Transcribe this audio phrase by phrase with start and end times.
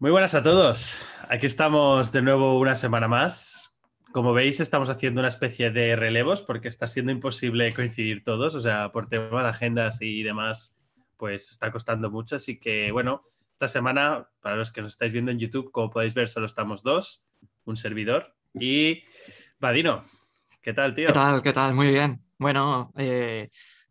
[0.00, 0.96] Muy buenas a todos.
[1.28, 3.72] Aquí estamos de nuevo una semana más.
[4.12, 8.54] Como veis, estamos haciendo una especie de relevos porque está siendo imposible coincidir todos.
[8.54, 10.78] O sea, por tema de agendas y demás,
[11.16, 12.36] pues está costando mucho.
[12.36, 13.22] Así que, bueno,
[13.54, 16.84] esta semana, para los que nos estáis viendo en YouTube, como podéis ver, solo estamos
[16.84, 17.24] dos,
[17.64, 19.02] un servidor y
[19.58, 20.04] Vadino.
[20.62, 21.08] ¿Qué tal, tío?
[21.08, 21.42] ¿Qué tal?
[21.42, 21.74] ¿Qué tal?
[21.74, 22.22] Muy bien.
[22.38, 23.50] Bueno, eh,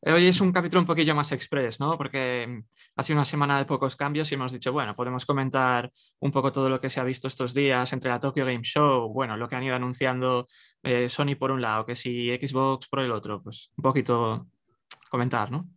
[0.09, 1.97] Hoy es un capítulo un poquillo más express, ¿no?
[1.97, 2.63] Porque mm,
[2.95, 6.53] ha sido una semana de pocos cambios y hemos dicho, bueno, podemos comentar un poco
[6.53, 9.49] todo lo que se ha visto estos días entre la Tokyo Game Show, bueno, lo
[9.49, 10.47] que han ido anunciando
[10.81, 14.47] eh, Sony por un lado, que si Xbox por el otro, pues un poquito
[15.09, 15.67] comentar, ¿no?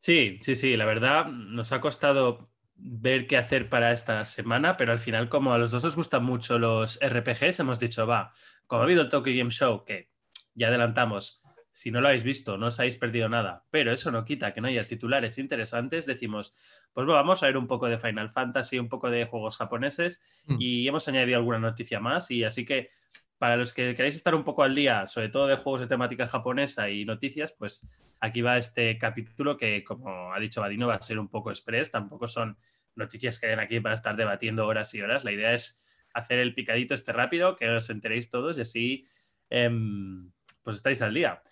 [0.00, 4.92] Sí, sí, sí, la verdad nos ha costado ver qué hacer para esta semana, pero
[4.92, 8.32] al final como a los dos os gustan mucho los RPGs, hemos dicho, va,
[8.66, 10.10] como ha habido el Tokyo Game Show, que
[10.54, 11.41] ya adelantamos,
[11.72, 14.60] si no lo habéis visto, no os habéis perdido nada, pero eso no quita que
[14.60, 16.54] no haya titulares interesantes, decimos,
[16.92, 20.56] pues vamos a ver un poco de Final Fantasy, un poco de juegos japoneses mm.
[20.60, 22.90] y hemos añadido alguna noticia más y así que
[23.38, 26.28] para los que queráis estar un poco al día, sobre todo de juegos de temática
[26.28, 27.88] japonesa y noticias, pues
[28.20, 31.90] aquí va este capítulo que, como ha dicho Vadino, va a ser un poco express,
[31.90, 32.56] tampoco son
[32.94, 35.82] noticias que hayan aquí para estar debatiendo horas y horas, la idea es
[36.14, 39.06] hacer el picadito este rápido, que os enteréis todos y así
[39.50, 40.30] em,
[40.62, 41.42] pues estáis al día.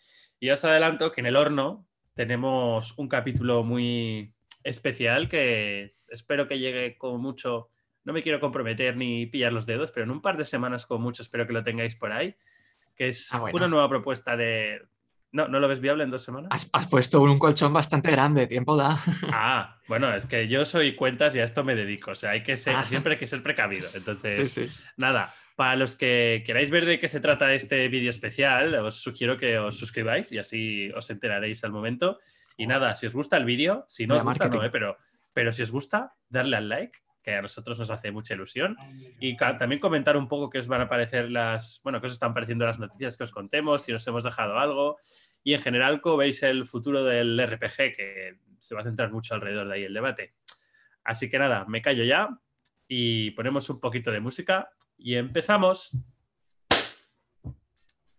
[0.41, 4.33] Y os adelanto que en el horno tenemos un capítulo muy
[4.65, 7.69] especial que espero que llegue con mucho.
[8.05, 11.03] No me quiero comprometer ni pillar los dedos, pero en un par de semanas con
[11.03, 12.35] mucho espero que lo tengáis por ahí.
[12.97, 14.83] Que es ah, una nueva propuesta de.
[15.33, 16.71] No, ¿no lo ves viable en dos semanas?
[16.73, 18.99] Has, puesto un colchón bastante grande, tiempo da.
[19.33, 22.13] Ah, bueno, es que yo soy cuentas y a esto me dedico.
[22.13, 22.83] O sea, hay que ser, ah.
[22.83, 23.89] siempre hay que ser precavido.
[23.95, 29.03] Entonces, nada, para los que queráis ver de qué se trata este vídeo especial, os
[29.03, 32.19] sugiero que os suscribáis y así os enteraréis al momento.
[32.57, 34.71] Y nada, si os gusta el vídeo, si no os gusta, no, ¿eh?
[34.71, 34.97] pero,
[35.35, 38.75] pero si os gusta, darle al like, que a nosotros nos hace mucha ilusión.
[39.21, 42.33] Y también comentar un poco qué os van a parecer las, bueno, qué os están
[42.33, 44.97] pareciendo las noticias que os contemos, si nos hemos dejado algo.
[45.45, 49.35] Y en general, cómo veis el futuro del RPG, que se va a centrar mucho
[49.35, 50.33] alrededor de ahí el debate.
[51.05, 52.31] Así que nada, me callo ya
[52.89, 54.71] y ponemos un poquito de música
[55.01, 55.97] y empezamos.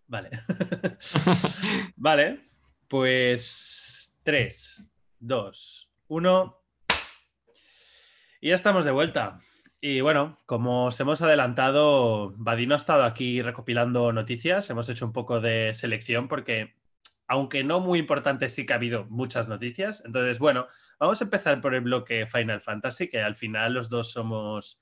[0.07, 0.29] Vale.
[1.95, 2.49] vale.
[2.87, 6.57] Pues 3, 2, 1.
[8.41, 9.39] Y ya estamos de vuelta.
[9.79, 14.69] Y bueno, como os hemos adelantado, Vadino ha estado aquí recopilando noticias.
[14.69, 16.75] Hemos hecho un poco de selección porque,
[17.27, 20.03] aunque no muy importante, sí que ha habido muchas noticias.
[20.05, 20.67] Entonces, bueno,
[20.99, 24.80] vamos a empezar por el bloque Final Fantasy, que al final los dos somos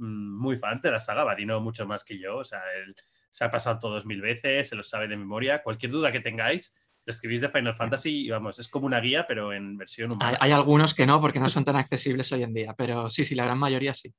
[0.00, 2.94] muy fans de la saga, Vadino mucho más que yo, o sea, él
[3.28, 5.62] se ha pasado todos mil veces, se lo sabe de memoria.
[5.62, 9.52] Cualquier duda que tengáis, escribís de Final Fantasy y vamos, es como una guía, pero
[9.52, 10.38] en versión humana.
[10.40, 13.34] Hay, algunos que no, porque no son tan accesibles hoy en día, pero sí, sí,
[13.34, 14.12] la gran mayoría sí.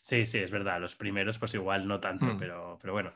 [0.00, 0.80] Sí, sí, es verdad.
[0.80, 2.38] Los primeros, pues igual no tanto, hmm.
[2.38, 3.12] pero, pero bueno.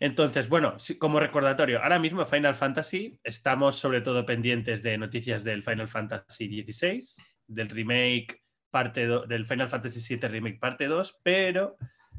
[0.00, 5.62] Entonces, bueno, como recordatorio, ahora mismo Final Fantasy estamos sobre todo pendientes de noticias del
[5.62, 6.98] Final Fantasy XVI,
[7.46, 8.43] del remake
[8.74, 11.76] parte del Final Fantasy VII Remake parte 2, pero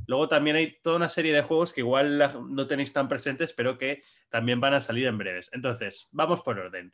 [0.07, 2.17] luego también hay toda una serie de juegos que igual
[2.49, 5.49] no tenéis tan presentes, pero que también van a salir en breves.
[5.51, 6.93] Entonces, vamos por orden.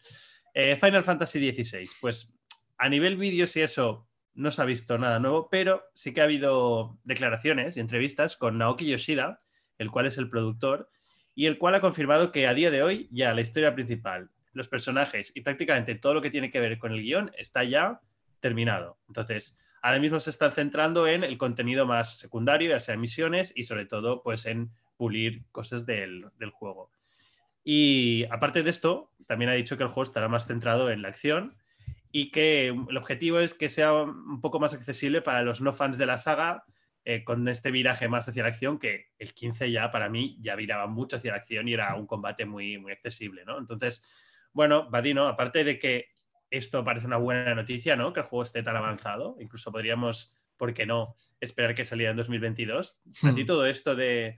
[0.56, 2.36] Eh, Final Fantasy XVI, pues
[2.80, 6.24] a nivel vídeos y eso no se ha visto nada nuevo, pero sí que ha
[6.24, 9.38] habido declaraciones y entrevistas con Naoki Yoshida,
[9.78, 10.90] el cual es el productor,
[11.36, 14.70] y el cual ha confirmado que a día de hoy ya la historia principal, los
[14.70, 18.02] personajes y prácticamente todo lo que tiene que ver con el guion está ya
[18.42, 18.98] terminado.
[19.08, 23.64] Entonces, ahora mismo se está centrando en el contenido más secundario, ya sea misiones y
[23.64, 26.92] sobre todo pues en pulir cosas del, juego.
[27.64, 31.08] Y aparte de esto, también ha dicho que el juego estará más centrado en la
[31.08, 31.58] acción
[32.12, 35.98] y que el objetivo es que sea un poco más accesible para los no fans
[35.98, 36.66] de la saga
[37.04, 40.56] eh, con este viraje más hacia la acción, que el 15 ya para mí ya
[40.56, 43.58] viraba mucho hacia la acción y era un combate muy, muy accesible, ¿no?
[43.58, 44.04] Entonces,
[44.54, 46.10] bueno, Vadino, aparte de que
[46.52, 48.14] esto parece una buena noticia, ¿no?
[48.14, 49.38] Que el juego esté tan avanzado.
[49.40, 53.00] Incluso podríamos, ¿por qué no?, esperar que saliera en 2022.
[53.24, 53.46] ¿A ti hmm.
[53.46, 54.38] todo esto de,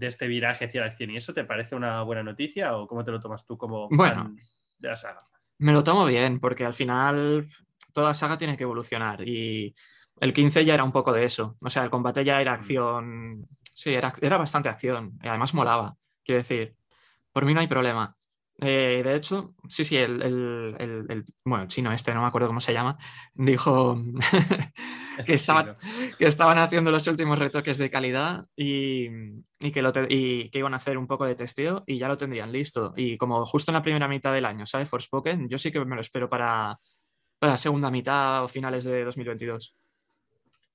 [0.00, 3.10] este viraje hacia la acción y eso te parece una buena noticia o cómo te
[3.10, 4.36] lo tomas tú como fan
[4.78, 5.18] de la saga?
[5.58, 7.46] Me lo tomo bien, porque al final
[7.92, 9.74] toda saga tiene que evolucionar y
[10.20, 11.56] el 15 ya era un poco de eso.
[11.60, 12.54] O sea, el combate ya era hmm.
[12.54, 13.48] acción.
[13.74, 15.18] Sí, era, era bastante acción.
[15.22, 15.96] Y además molaba.
[16.24, 16.76] Quiero decir,
[17.32, 18.16] por mí no hay problema.
[18.64, 22.72] Eh, de hecho, sí, sí, el, el, bueno, chino este, no me acuerdo cómo se
[22.72, 22.96] llama,
[23.34, 24.00] dijo
[25.26, 25.74] que, estaban,
[26.16, 29.08] que estaban haciendo los últimos retoques de calidad y,
[29.58, 32.16] y que lo y que iban a hacer un poco de testeo y ya lo
[32.16, 32.94] tendrían listo.
[32.96, 34.88] Y como justo en la primera mitad del año, ¿sabes?
[34.88, 36.78] Forspoken, yo sí que me lo espero para,
[37.40, 39.76] para la segunda mitad o finales de 2022.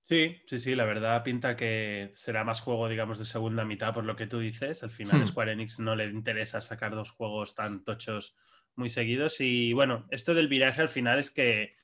[0.09, 4.06] Sí, sí, sí, la verdad pinta que será más juego, digamos, de segunda mitad por
[4.06, 4.81] lo que tú dices.
[4.83, 5.27] Al final Hmm.
[5.27, 8.38] Square Enix no le interesa sacar dos juegos tan tochos
[8.75, 9.42] muy seguidos.
[9.42, 11.75] Y bueno, esto del viraje al final es que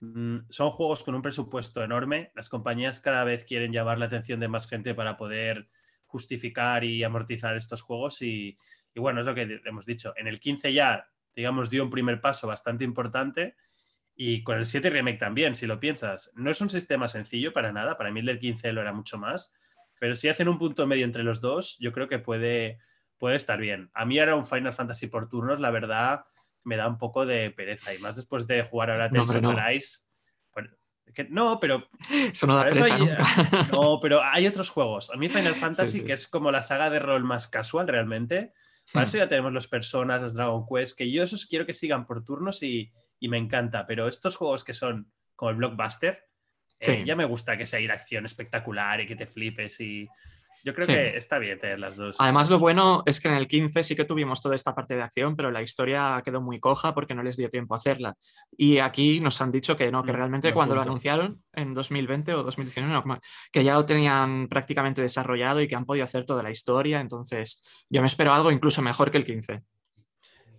[0.00, 2.32] mm, son juegos con un presupuesto enorme.
[2.34, 5.68] Las compañías cada vez quieren llamar la atención de más gente para poder
[6.06, 8.22] justificar y amortizar estos juegos.
[8.22, 8.56] Y,
[8.94, 10.14] y bueno, es lo que hemos dicho.
[10.16, 13.54] En el 15 ya, digamos, dio un primer paso bastante importante.
[14.18, 16.32] Y con el 7 Remake también, si lo piensas.
[16.36, 17.98] No es un sistema sencillo para nada.
[17.98, 19.52] Para mí el del 15 lo era mucho más.
[20.00, 22.78] Pero si hacen un punto medio entre los dos, yo creo que puede,
[23.18, 23.90] puede estar bien.
[23.94, 26.24] A mí ahora un Final Fantasy por turnos, la verdad,
[26.64, 27.94] me da un poco de pereza.
[27.94, 29.60] Y más después de jugar ahora No, Tales hombre, of no.
[29.60, 29.98] Arise.
[30.54, 30.70] Bueno,
[31.14, 33.18] que- no, pero Eso no da pereza hay- nunca.
[33.72, 35.10] no, pero hay otros juegos.
[35.10, 36.04] A mí Final Fantasy, sí.
[36.04, 38.52] que es como la saga de rol más casual realmente,
[38.92, 39.08] para Hmm.
[39.08, 42.24] eso ya tenemos los Personas, los Dragon Quest, que yo esos quiero que sigan por
[42.24, 43.86] turnos y, y me encanta.
[43.86, 46.24] Pero estos juegos que son como el Blockbuster,
[46.80, 50.06] eh, ya me gusta que sea ir acción espectacular y que te flipes y
[50.64, 50.92] yo creo Sí.
[50.94, 52.16] que está bien tener las dos.
[52.18, 55.02] Además, lo bueno es que en el 15 sí que tuvimos toda esta parte de
[55.02, 58.14] acción, pero la historia quedó muy coja porque no les dio tiempo a hacerla.
[58.56, 62.34] Y aquí nos han dicho que no, que Mm, realmente cuando lo anunciaron en 2020
[62.34, 63.20] o 2019, no,
[63.52, 66.98] que ya lo tenían prácticamente desarrollado y que han podido hacer toda la historia.
[67.00, 69.62] Entonces, yo me espero algo incluso mejor que el 15.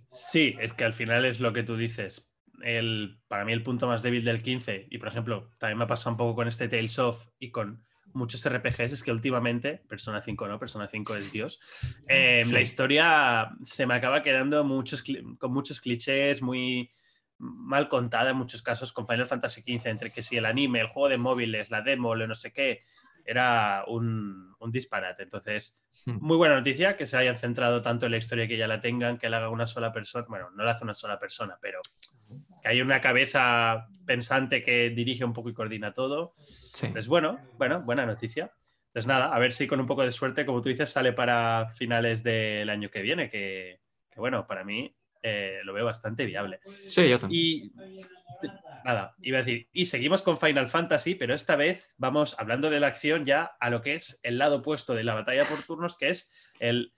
[0.09, 2.31] Sí, es que al final es lo que tú dices.
[2.61, 5.87] El, para mí el punto más débil del 15, y por ejemplo, también me ha
[5.87, 7.83] pasado un poco con este Tales of y con
[8.13, 11.59] muchos RPGs, es que últimamente, Persona 5 no, Persona 5 es Dios,
[12.07, 12.53] eh, Sí.
[12.53, 15.03] la historia se me acaba quedando muchos,
[15.37, 16.89] con muchos clichés, muy
[17.37, 20.87] mal contada en muchos casos con Final Fantasy XV, entre que si el anime, el
[20.87, 22.81] juego de móviles, la demo, lo no sé qué,
[23.23, 25.23] era un, un disparate.
[25.23, 26.19] Entonces, Hmm.
[26.21, 29.17] muy buena noticia que se hayan centrado tanto en la historia que ya la tengan,
[29.17, 30.25] que la haga una sola persona.
[30.29, 31.81] Bueno, no la hace una sola persona, pero
[32.61, 36.33] que hay una cabeza pensante que dirige un poco y coordina todo.
[36.37, 36.87] Sí.
[36.87, 38.51] Pues bueno, bueno, buena noticia.
[38.93, 41.69] Pues nada, a ver si con un poco de suerte, como tú dices, sale para
[41.75, 46.59] finales del año que viene, que, que bueno, para mí eh, lo veo bastante viable.
[46.87, 47.41] Sí, yo también.
[47.41, 47.71] Y
[48.83, 52.79] nada, iba a decir, y seguimos con Final Fantasy, pero esta vez vamos hablando de
[52.79, 55.97] la acción ya a lo que es el lado opuesto de la batalla por turnos,
[55.97, 56.93] que es el,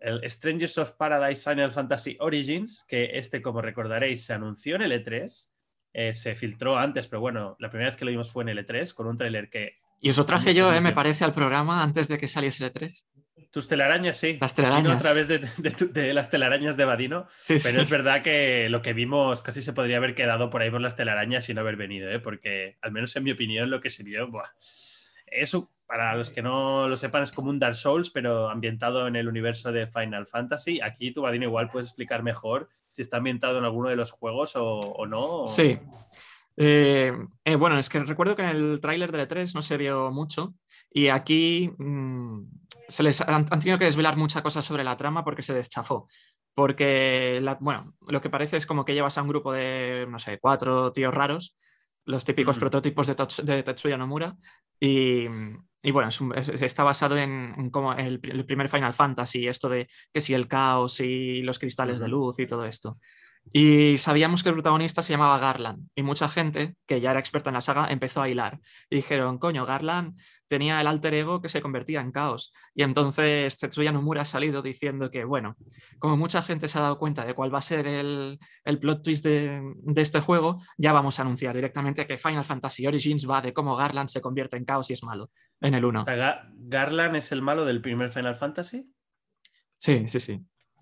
[0.00, 4.92] el Strangers of Paradise Final Fantasy Origins, que este, como recordaréis, se anunció en el
[4.92, 5.50] E3,
[5.92, 8.66] eh, se filtró antes, pero bueno, la primera vez que lo vimos fue en el
[8.66, 9.76] E3, con un tráiler que...
[10.00, 12.72] Y os lo traje yo, eh, me parece, al programa antes de que saliese el
[12.72, 13.04] E3.
[13.50, 14.36] Tus telarañas, sí.
[14.40, 14.96] Las Vino telarañas.
[14.98, 17.26] a través de, de las telarañas de Vadino.
[17.40, 17.80] Sí, Pero sí.
[17.80, 20.96] es verdad que lo que vimos casi se podría haber quedado por ahí por las
[20.96, 22.20] telarañas y no haber venido, ¿eh?
[22.20, 24.50] porque al menos en mi opinión lo que se vio, buah,
[25.26, 29.16] eso para los que no lo sepan es como un Dark Souls, pero ambientado en
[29.16, 30.80] el universo de Final Fantasy.
[30.82, 34.52] Aquí tú, Vadino, igual puedes explicar mejor si está ambientado en alguno de los juegos
[34.54, 35.46] o, no.
[35.46, 35.78] Sí.
[36.58, 37.12] Eh,
[37.44, 40.54] eh, bueno, es que recuerdo que en el tráiler del E3 no se vio mucho
[40.90, 42.42] y aquí mm,
[42.88, 46.06] se les han, han tenido que desvelar muchas cosas sobre la trama porque se deschafó.
[46.54, 50.18] Porque, la- bueno, lo que parece es como que llevas a un grupo de, no
[50.18, 51.56] sé, cuatro tíos raros,
[52.08, 52.60] los típicos Ujú.
[52.60, 54.36] prototipos de, Tots- de Tetsuya Nomura,
[54.80, 55.26] y,
[55.82, 59.46] y bueno, es un- es- está basado en, en como el, el primer Final Fantasy,
[59.46, 62.98] esto de que si el caos y los cristales de luz y todo esto.
[63.52, 67.48] Y sabíamos que el protagonista se llamaba Garland y mucha gente que ya era experta
[67.50, 68.60] en la saga empezó a hilar
[68.90, 72.52] y dijeron, coño, Garland tenía el alter ego que se convertía en caos.
[72.74, 75.56] Y entonces Tetsuya Nomura ha salido diciendo que, bueno,
[75.98, 79.02] como mucha gente se ha dado cuenta de cuál va a ser el, el plot
[79.04, 83.40] twist de, de este juego, ya vamos a anunciar directamente que Final Fantasy Origins va
[83.42, 86.02] de cómo Garland se convierte en caos y es malo en el 1.
[86.02, 88.90] O sea, Ga- Garland es el malo del primer Final Fantasy.
[89.76, 90.40] Sí, sí, sí.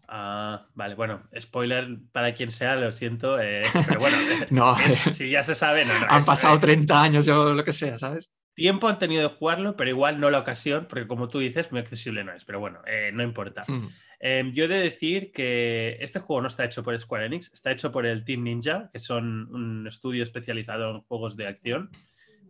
[0.08, 4.16] Ah, vale, bueno, spoiler para quien sea, lo siento, eh, pero bueno,
[4.50, 7.52] No, es- si ya se sabe, no, no, han es- pasado eh, 30 años, yo
[7.52, 8.32] lo que sea, ¿sabes?
[8.56, 11.80] Tiempo han tenido de jugarlo, pero igual no la ocasión, porque como tú dices, muy
[11.80, 13.62] accesible no es, pero bueno, eh, no importa.
[13.68, 13.86] Mm.
[14.18, 17.70] Eh, yo he de decir que este juego no está hecho por Square Enix, está
[17.70, 21.90] hecho por el Team Ninja, que son un estudio especializado en juegos de acción.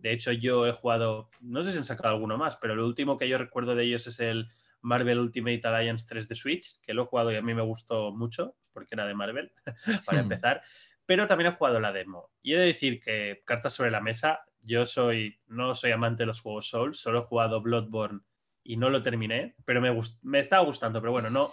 [0.00, 3.18] De hecho, yo he jugado, no sé si han sacado alguno más, pero lo último
[3.18, 4.48] que yo recuerdo de ellos es el
[4.80, 8.12] Marvel Ultimate Alliance 3 de Switch, que lo he jugado y a mí me gustó
[8.12, 9.50] mucho, porque era de Marvel,
[10.06, 10.24] para Hmm.
[10.24, 10.62] empezar.
[11.04, 12.30] Pero también he jugado la demo.
[12.42, 16.26] Y he de decir que, cartas sobre la mesa, yo soy, no soy amante de
[16.26, 18.20] los juegos Souls, solo he jugado Bloodborne
[18.64, 21.52] y no lo terminé, pero me, me estaba gustando, pero bueno, no.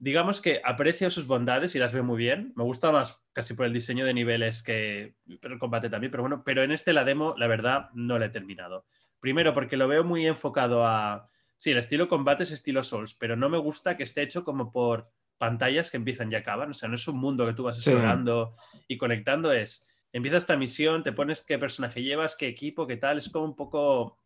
[0.00, 2.52] Digamos que aprecio sus bondades y las veo muy bien.
[2.54, 6.22] Me gusta más casi por el diseño de niveles que pero el combate también, pero
[6.22, 8.84] bueno, pero en este la demo, la verdad, no la he terminado.
[9.18, 11.28] Primero porque lo veo muy enfocado a...
[11.56, 14.70] Sí, el estilo combate es estilo Souls, pero no me gusta que esté hecho como
[14.70, 16.70] por pantallas que empiezan y acaban.
[16.70, 17.90] O sea, no es un mundo que tú vas Sí.
[17.90, 18.52] explorando
[18.86, 19.84] y conectando, es
[20.18, 23.56] empieza esta misión, te pones qué personaje llevas, qué equipo, qué tal, es como un
[23.56, 24.18] poco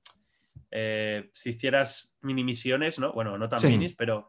[0.71, 3.13] eh, si hicieras mini misiones, ¿no?
[3.13, 4.29] Bueno, no tan minis, pero...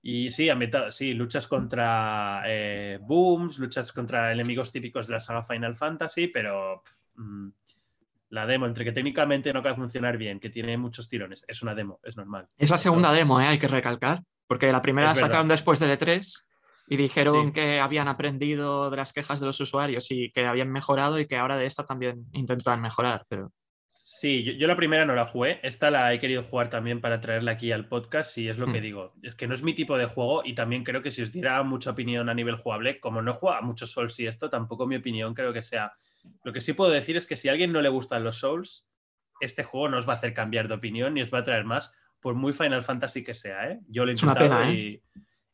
[0.00, 0.48] Y sí,
[0.90, 6.82] sí, luchas contra eh, booms, luchas contra enemigos típicos de la saga Final Fantasy, pero
[7.16, 7.48] mm,
[8.30, 11.62] la demo, entre que técnicamente no acaba de funcionar bien, que tiene muchos tirones, es
[11.62, 12.48] una demo, es normal.
[12.56, 13.48] Es la segunda demo, ¿eh?
[13.48, 16.47] hay que recalcar, porque la primera la sacaron después del E3
[16.88, 21.18] y dijeron que habían aprendido de las quejas de los usuarios y que habían mejorado
[21.18, 23.52] y que ahora de esta también intentan mejorar, pero...
[23.90, 27.52] Sí, yo, la primera no la jugué, esta la he querido jugar también para traerla
[27.52, 28.82] aquí al podcast y es lo que mm.
[28.82, 31.30] digo, es que no es mi tipo de juego y también creo que si os
[31.30, 34.96] diera mucha opinión a nivel jugable, como no juega mucho Souls y esto, tampoco mi
[34.96, 35.92] opinión creo que sea...
[36.42, 38.88] Lo que sí puedo decir es que si a alguien no le gustan los Souls,
[39.40, 41.64] este juego no os va a hacer cambiar de opinión ni os va a traer
[41.64, 43.78] más, por muy Final Fantasy que sea, ¿eh?
[43.88, 44.94] Yo lo he intentado y...
[44.94, 45.02] ¿eh?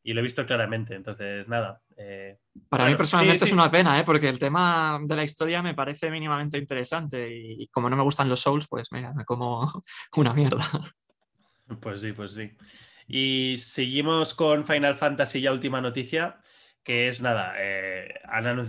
[0.06, 0.94] Y lo he visto claramente.
[0.94, 1.80] Entonces, nada.
[1.96, 4.04] Eh, Para mí personalmente es una pena, ¿eh?
[4.04, 8.28] porque el tema de la historia me parece mínimamente interesante y, como no me gustan
[8.28, 9.82] los Souls, pues mira, me como
[10.16, 10.64] una mierda.
[11.80, 12.52] Pues sí, pues sí.
[13.08, 16.38] Y seguimos con Final Fantasy, ya última noticia,
[16.82, 18.14] que es nada, eh,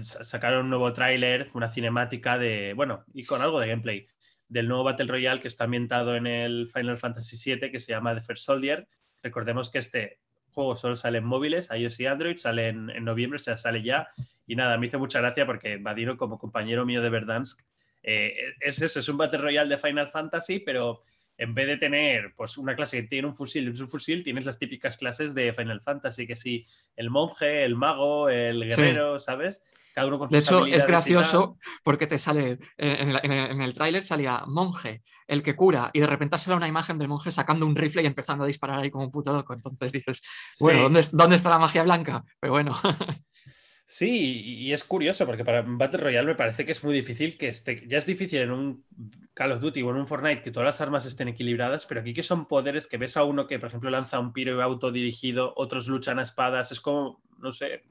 [0.01, 4.07] sacaron un nuevo tráiler, una cinemática de, bueno, y con algo de gameplay,
[4.47, 8.15] del nuevo Battle Royale que está ambientado en el Final Fantasy VII, que se llama
[8.15, 8.87] The First Soldier.
[9.21, 10.19] Recordemos que este
[10.55, 14.07] juego solo sale en móviles, iOS y Android, sale en, noviembre, o sea, sale ya.
[14.47, 17.61] Y nada, me hizo mucha gracia porque Vadino, como compañero mío de Verdansk,
[18.01, 21.01] eh, es eso, es un Battle Royale de Final Fantasy, pero
[21.37, 24.45] en vez de tener pues, una clase que tiene un fusil y un fusil, tienes
[24.45, 29.61] las típicas clases de Final Fantasy, que sí, el monje, el mago, el guerrero, ¿sabes?
[30.29, 35.89] De hecho, es gracioso porque te sale en, el, tráiler salía monje, el que cura,
[35.93, 38.79] y de repente sale una imagen del monje sacando un rifle y empezando a disparar
[38.79, 39.53] ahí como un puto loco.
[39.53, 40.21] Entonces dices,
[40.59, 42.23] bueno, ¿dónde, ¿dónde está la magia blanca?
[42.39, 42.75] Pero bueno.
[43.87, 47.49] Sí, y es curioso porque para Battle Royale me parece que es muy difícil que
[47.49, 47.87] esté.
[47.87, 48.83] Ya es difícil en un
[49.35, 52.11] Call of Duty o en un Fortnite que todas las armas estén equilibradas, pero aquí
[52.11, 55.87] que son poderes que ves a uno que, por ejemplo, lanza un piro autodirigido, otros
[55.87, 57.83] luchan a espadas, es como, no sé,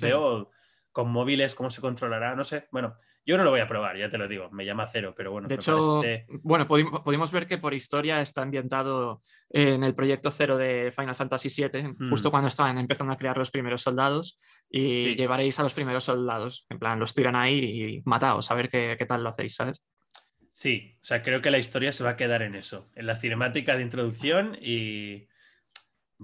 [0.00, 0.52] veo
[0.96, 2.68] con móviles, cómo se controlará, no sé.
[2.70, 5.30] Bueno, yo no lo voy a probar, ya te lo digo, me llama cero, pero
[5.30, 5.46] bueno.
[5.46, 6.00] De hecho,
[6.42, 11.50] bueno, pudimos, ver que por historia está ambientado en el proyecto cero de Final Fantasy
[11.50, 12.30] VII, justo mm.
[12.30, 16.78] cuando estaban empezando a crear los primeros soldados, y llevaréis a los primeros soldados, en
[16.78, 19.84] plan, los tiran ahí y mataos, a ver qué, qué tal lo hacéis, ¿sabes?
[20.52, 23.16] Sí, o sea, creo que la historia se va a quedar en eso, en la
[23.16, 25.28] cinemática de introducción y...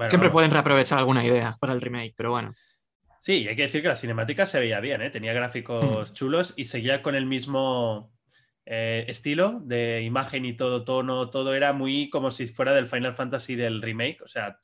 [0.06, 2.54] Siempre pueden reaprovechar alguna idea para el remake, pero bueno.
[3.22, 5.08] Sí, hay que decir que la cinemática se veía bien, ¿eh?
[5.08, 6.14] tenía gráficos mm.
[6.14, 8.12] chulos y seguía con el mismo
[8.66, 13.14] eh, estilo de imagen y todo, tono, todo era muy como si fuera del Final
[13.14, 14.22] Fantasy del remake.
[14.24, 14.58] O sea,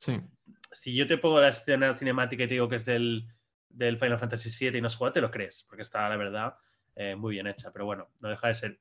[0.73, 3.29] si yo te pongo la escena cinemática y te digo que es del,
[3.71, 6.55] Final Fantasy VII y no has jugado, te lo crees, porque está, la verdad,
[6.95, 7.71] eh, muy bien hecha.
[7.71, 8.79] Pero bueno, no deja de ser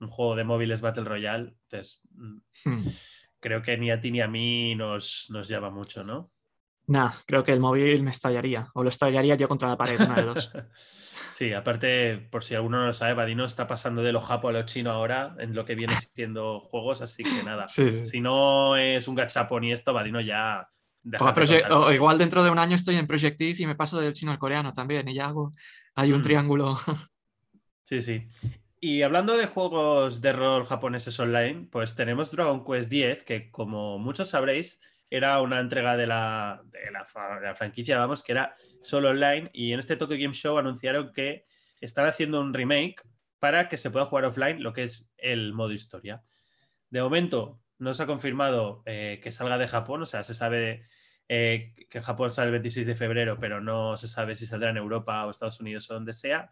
[0.00, 1.54] un juego de móviles Battle Royale.
[1.64, 2.86] Entonces, mm, hmm.
[3.40, 6.32] creo que ni a ti ni a mí nos, nos llama mucho, ¿no?
[6.88, 8.68] Nah, creo que el móvil me estallaría.
[8.74, 10.52] O lo estallaría yo contra la pared, una de dos.
[11.32, 14.52] Sí, aparte, por si alguno no lo sabe, Vadino está pasando de lo japo a
[14.52, 17.68] lo chino ahora en lo que viene siendo juegos, así que nada.
[17.68, 20.68] Si no es un gachapón y esto, Vadino ya.
[21.70, 24.40] O, igual dentro de un año estoy en Projective y me paso del chino al
[24.40, 25.54] coreano también y ya hago.
[25.94, 26.24] Hay un mm.
[26.24, 26.76] triángulo.
[27.84, 28.26] Sí, sí.
[28.80, 34.00] Y hablando de juegos de rol japoneses online, pues tenemos Dragon Quest X, que como
[34.00, 34.80] muchos sabréis,
[35.10, 39.50] era una entrega de la, de la, franquicia, vamos, que era solo online.
[39.52, 41.44] Y en este Tokyo Game Show anunciaron que
[41.80, 43.02] están haciendo un remake
[43.38, 46.22] para que se pueda jugar offline lo que es el modo historia.
[46.90, 50.82] De momento no se ha confirmado eh, que salga de Japón, o sea, se sabe
[51.28, 54.78] eh, que Japón sale el 26 de febrero, pero no se sabe si saldrá en
[54.78, 56.50] Europa o Estados Unidos o donde sea.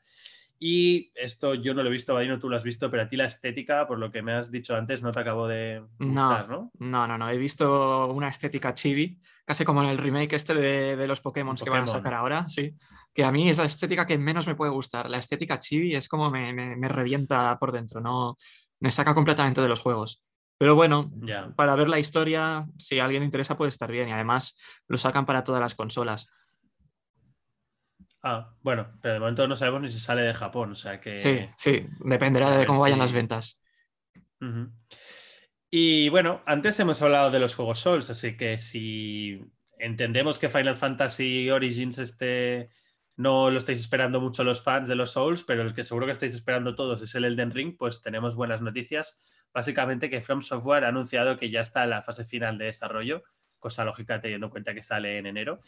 [0.59, 3.17] Y esto yo no lo he visto, Vadino, tú lo has visto, pero a ti
[3.17, 6.71] la estética, por lo que me has dicho antes, no te acabo de gustar, ¿no?
[6.79, 7.29] No, no, no.
[7.29, 11.69] He visto una estética chibi, casi como en el remake este de, los Pokémon que
[11.69, 12.75] van a sacar ahora, sí.
[13.13, 15.11] Que a mí es la estética que menos me puede gustar.
[15.11, 18.37] La estética chibi es como me, me, revienta por dentro, no
[18.81, 20.23] me saca completamente de los juegos.
[20.59, 21.13] Pero bueno,
[21.55, 24.09] para ver la historia, si a alguien le interesa, puede estar bien.
[24.09, 24.59] Y además
[24.89, 26.29] lo sacan para todas las consolas.
[28.29, 31.17] Ah, bueno, pero de momento no sabemos ni si sale de Japón, o sea que...
[31.17, 33.63] Sí, sí, dependerá de cómo vayan las ventas.
[35.71, 39.41] Y bueno, antes hemos hablado de los juegos Souls, así que si
[39.79, 42.71] entendemos que Final Fantasy Origins este
[43.15, 46.13] no lo estáis esperando mucho los fans de los Souls, pero el que seguro que
[46.13, 49.23] estáis esperando todos es el Elden Ring, pues tenemos buenas noticias.
[49.55, 53.23] Básicamente que From Software ha anunciado que ya está en la fase final de desarrollo,
[53.61, 55.61] cosa lógica teniendo en cuenta que sale en enero,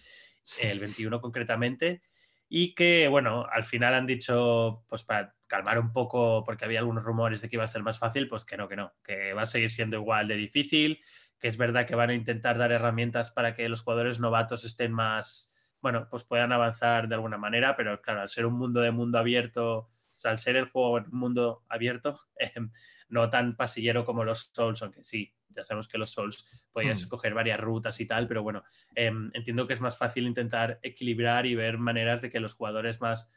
[0.61, 2.03] el 21 concretamente.
[2.49, 7.05] Y que, bueno, al final han dicho, pues para calmar un poco, porque había algunos
[7.05, 9.43] rumores de que iba a ser más fácil, pues que no, que no, que va
[9.43, 11.01] a seguir siendo igual de difícil,
[11.39, 14.93] que es verdad que van a intentar dar herramientas para que los jugadores novatos estén
[14.93, 18.91] más, bueno, pues puedan avanzar de alguna manera, pero claro, al ser un mundo de
[18.93, 22.71] mundo abierto, o sea, al ser el juego un mundo abierto, em,
[23.09, 27.03] no tan pasillero como los Souls, aunque sí, ya sabemos que los Souls podías Mm.
[27.05, 28.63] escoger varias rutas y tal, pero bueno,
[28.95, 33.01] em, entiendo que es más fácil intentar equilibrar y ver maneras de que los jugadores
[33.01, 33.31] más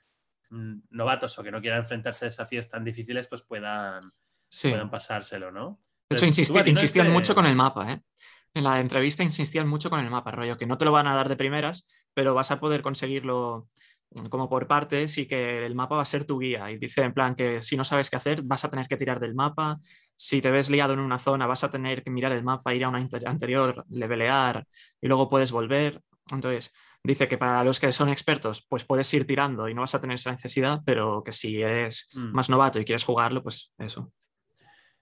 [0.53, 4.01] mm, novatos o que no quieran enfrentarse a desafíos tan difíciles, pues puedan,
[4.49, 4.69] Sí.
[4.69, 5.81] puedan pasárselo, ¿no?
[6.09, 8.01] De hecho, insistían Este- mucho con el mapa, ¿eh?
[8.53, 11.15] En la entrevista insistían mucho con el mapa, rollo, que no te lo van a
[11.15, 13.69] dar de primeras, pero vas a poder conseguirlo
[14.29, 16.69] como por partes y que el mapa va a ser tu guía.
[16.71, 19.19] Y dice en plan que si no sabes qué hacer, vas a tener que tirar
[19.19, 19.79] del mapa.
[20.15, 22.83] Si te ves liado en una zona, vas a tener que mirar el mapa, ir
[22.83, 24.65] a una anterior, levelear
[25.01, 26.01] y luego puedes volver.
[26.31, 26.71] Entonces,
[27.03, 29.99] dice que para los que son expertos, pues puedes ir tirando y no vas a
[29.99, 32.33] tener esa necesidad, pero que si eres Mm.
[32.33, 34.11] más novato y quieres jugarlo, pues eso.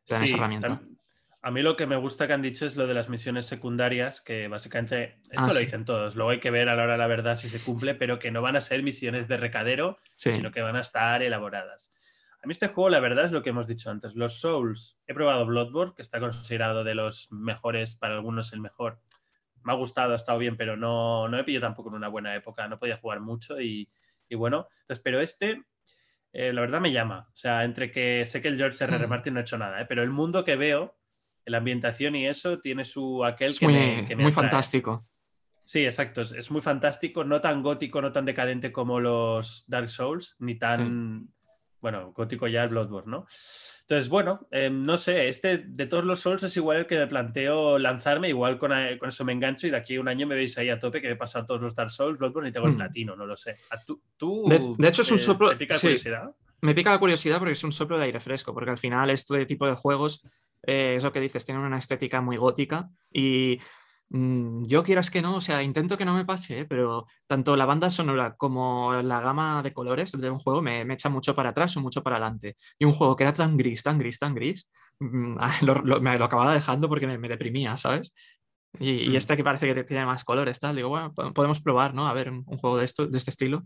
[0.05, 0.67] te dan esa herramienta.
[0.69, 0.98] tam-
[1.41, 4.19] A mí lo que me gusta que han dicho es lo de las misiones secundarias,
[4.19, 5.59] que básicamente, esto Ah, lo sí.
[5.61, 8.19] dicen todos, luego hay que ver a la hora la verdad si se cumple, pero
[8.19, 10.33] que no van a ser misiones de recadero, Sí.
[10.33, 11.95] sino que van a estar elaboradas.
[12.43, 14.15] A mí este juego, la verdad, es lo que hemos dicho antes.
[14.15, 18.99] Los Souls, he probado Bloodborne, que está considerado de los mejores, para algunos el mejor.
[19.63, 22.35] Me ha gustado, ha estado bien, pero no, no me pilló tampoco en una buena
[22.35, 23.89] época, no podía jugar mucho y,
[24.29, 25.63] y bueno, entonces, pero este,
[26.33, 27.27] eh, la verdad me llama.
[27.31, 28.95] O sea, entre que sé que el George R.
[28.95, 29.07] R.
[29.07, 29.85] Martin no ha hecho nada, ¿eh?
[29.85, 30.97] pero el mundo que veo,
[31.49, 35.05] la ambientación y eso, tiene su aquel Es que muy, me, que me muy fantástico.
[35.65, 36.21] Sí, exacto.
[36.21, 40.55] Es, es muy fantástico, no tan gótico, no tan decadente como los Dark Souls, ni
[40.55, 41.29] tan,
[41.79, 43.25] bueno, gótico ya el Bloodborne, ¿no?
[43.81, 47.07] Entonces, bueno, eh, no sé, este de todos los Souls es igual el que me
[47.07, 50.25] planteo lanzarme, igual con, eh, con eso me engancho y de aquí a un año
[50.27, 52.51] me veis ahí a tope que me he pasado todos los Dark Souls, Bloodborne y
[52.51, 52.77] tengo el Mm.
[52.77, 53.57] platino, no lo sé.
[53.69, 55.81] ¿A tú, tú, De- de hecho, es un soplo- ¿Te pica sí.
[55.87, 56.31] curiosidad?
[56.61, 59.45] Me pica la curiosidad porque es un soplo de aire fresco, porque al final este
[59.45, 60.21] tipo de juegos,
[60.63, 63.59] eh, es lo que dices, tienen una estética muy gótica y
[64.09, 66.65] mm, yo quieras que no, o sea, intento que no me pase, ¿eh?
[66.65, 70.95] pero tanto la banda sonora como la gama de colores de un juego me, me
[70.95, 72.55] echa mucho para atrás o mucho para adelante.
[72.77, 74.67] Y un juego que era tan gris, tan gris, tan gris,
[74.99, 78.13] mm, lo- lo- me lo acababa dejando porque me, me deprimía, ¿sabes?
[78.79, 79.15] Y, y Mm.
[79.15, 82.07] este que parece que tiene más colores, tal, digo, bueno, po- podemos probar, ¿no?
[82.07, 83.63] A ver, un, un juego de, esto, de este estilo.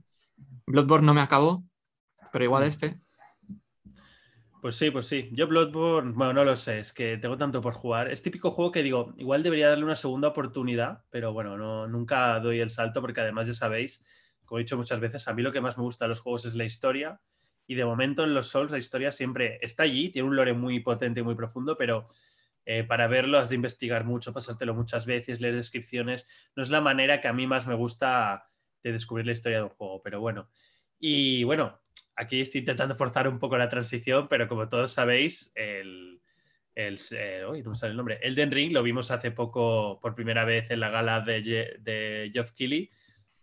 [0.66, 1.64] Bloodborne no me acabó,
[2.32, 2.68] pero igual Mm.
[2.68, 3.00] este.
[4.64, 5.28] Pues sí, pues sí.
[5.34, 8.10] Yo Bloodborne, bueno, no lo sé, es que tengo tanto por jugar.
[8.10, 12.40] Es típico juego que digo, igual debería darle una segunda oportunidad, pero bueno, no, nunca
[12.40, 14.06] doy el salto porque además ya sabéis,
[14.46, 16.46] como he dicho muchas veces, a mí lo que más me gusta de los juegos
[16.46, 17.20] es la historia
[17.68, 20.80] y de momento en los Souls la historia siempre está allí, tiene un lore muy
[20.80, 22.06] potente y muy profundo, pero
[22.66, 26.26] eh, para verlo has de investigar mucho, pasártelo muchas veces, leer descripciones.
[26.56, 28.50] No es la manera que a mí más me gusta
[28.82, 30.48] de descubrir la historia de un juego, pero bueno.
[31.00, 31.82] Y bueno,
[32.16, 36.22] aquí estoy intentando forzar un poco la transición, pero como todos sabéis, el,
[36.76, 40.16] el eh, uy, no me sale el nombre, Elden Ring lo vimos hace poco por
[40.16, 42.90] primera vez en la gala de, Je- de Geoff Keighley,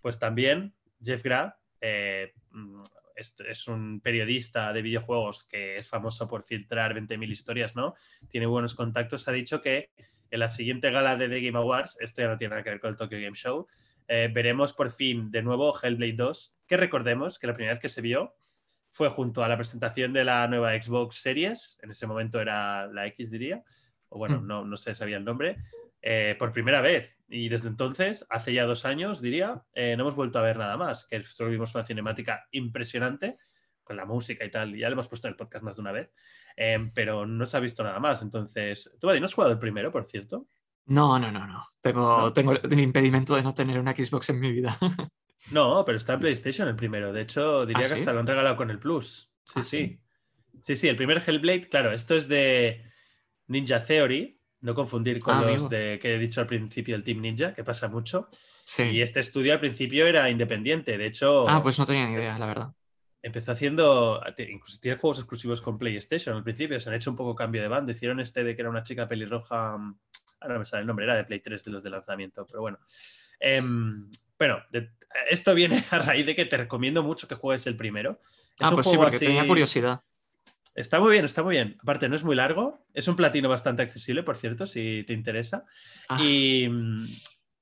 [0.00, 2.80] pues también Jeff Graff eh, mm,
[3.16, 7.94] es, es un periodista de videojuegos que es famoso por filtrar 20.000 historias, ¿no?
[8.28, 9.90] Tiene buenos contactos, ha dicho que
[10.30, 12.80] en la siguiente gala de The Game Awards, esto ya no tiene nada que ver
[12.80, 13.66] con el Tokyo Game Show,
[14.08, 17.88] eh, veremos por fin de nuevo Hellblade 2, que recordemos que la primera vez que
[17.88, 18.34] se vio
[18.90, 23.06] fue junto a la presentación de la nueva Xbox Series, en ese momento era la
[23.06, 23.62] X diría,
[24.08, 24.46] o bueno, Hmm.
[24.46, 25.56] no, no sé, sabía el nombre,
[26.02, 27.16] eh, por primera vez.
[27.28, 30.76] Y desde entonces, hace ya dos años diría, eh, no hemos vuelto a ver nada
[30.76, 33.36] más, que solo vimos una cinemática impresionante
[33.84, 35.92] con la música y tal, ya lo hemos puesto en el podcast más de una
[35.92, 36.10] vez,
[36.56, 38.22] eh, pero no se ha visto nada más.
[38.22, 40.46] Entonces, tú, Adi, ¿no has jugado el primero, por cierto?
[40.86, 41.66] No, no, no, no.
[41.80, 42.32] Tengo, No.
[42.32, 44.76] tengo el impedimento de no tener una Xbox en mi vida.
[45.50, 47.12] No, pero está en PlayStation el primero.
[47.12, 48.00] De hecho, diría ¿Ah, que sí?
[48.00, 49.32] hasta lo han regalado con el Plus.
[49.44, 50.00] Sí, ¿Ah, sí.
[50.62, 52.84] Sí, sí, el primer Hellblade, claro, esto es de
[53.46, 55.68] Ninja Theory, no confundir con Ah, los amigo.
[55.70, 58.28] de que he dicho al principio del Team Ninja, que pasa mucho.
[58.64, 58.82] Sí.
[58.84, 60.98] Y este estudio al principio era independiente.
[60.98, 62.72] De hecho, Ah, pues no tenía ni idea, la verdad.
[63.22, 64.22] empezó haciendo.
[64.38, 66.78] Incluso tiene juegos exclusivos con PlayStation al principio.
[66.80, 67.92] Se han hecho un poco cambio de bando.
[67.92, 69.76] Hicieron este de que era una chica pelirroja.
[69.78, 69.98] mm,
[70.42, 72.60] Ahora no me sale el nombre, era de Play 3 de los de lanzamiento, pero
[72.62, 72.78] bueno.
[73.38, 74.90] Em, bueno, de-
[75.30, 78.20] esto viene a raíz de que te recomiendo mucho que juegues el primero.
[78.58, 80.00] Es Ah, pues sí, porque así- tenía curiosidad.
[80.74, 81.76] Está muy bien, está muy bien.
[81.80, 82.86] Aparte, no es muy largo.
[82.94, 85.64] Es un platino bastante accesible, por cierto, si te interesa.
[86.08, 86.68] Ah, Y,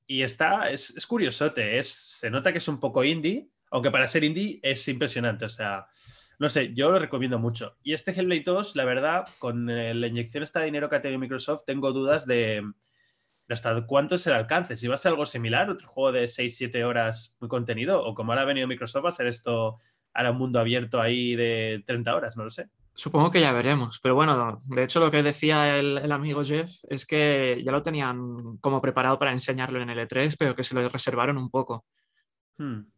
[0.06, 1.78] y está, es, es curiosote.
[1.78, 5.46] Es, se nota que es un poco indie, aunque para ser indie es impresionante.
[5.46, 5.86] O sea,
[6.38, 7.78] no sé, yo lo recomiendo mucho.
[7.82, 11.00] Y este Hellblade 2, la verdad, con eh, la inyección esta de dinero que ha
[11.00, 12.62] tenido Microsoft, tengo dudas de,
[13.54, 14.76] hasta cuánto es el alcance.
[14.76, 18.32] Si va a ser algo similar, otro juego de 6-7 horas muy contenido, o como
[18.32, 19.78] ahora ha venido Microsoft, va a ser esto
[20.14, 22.68] ahora un mundo abierto ahí de 30 horas, no lo sé.
[22.94, 27.06] Supongo que ya veremos, pero bueno, de hecho lo que decía el, amigo Jeff es
[27.06, 30.88] que ya lo tenían como preparado para enseñarlo en el E3, pero que se lo
[30.88, 31.86] reservaron un poco.
[32.56, 32.90] Hmm.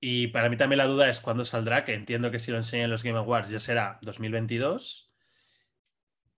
[0.00, 2.84] Y para mí también la duda es cuándo saldrá, que entiendo que si lo enseñan
[2.84, 5.07] en los Game Awards ya será 2022.